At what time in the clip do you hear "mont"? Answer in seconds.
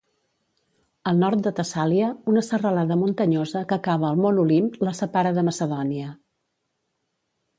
4.23-4.41